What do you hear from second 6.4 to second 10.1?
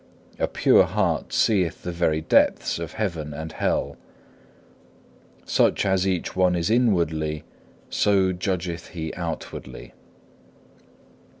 is inwardly, so judgeth he outwardly.